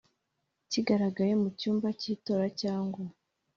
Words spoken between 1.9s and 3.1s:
cy itora cyangwa